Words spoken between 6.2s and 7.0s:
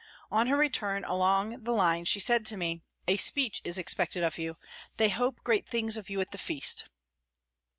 at the feast."